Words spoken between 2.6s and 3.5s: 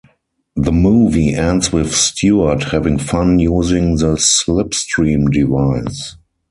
having fun